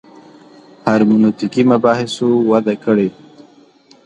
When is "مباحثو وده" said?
1.71-2.75